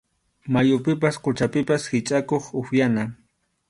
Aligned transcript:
Mayupipas 0.55 1.15
quchapipas 1.25 1.83
hichʼakuq 1.93 2.43
upyana. 2.63 3.03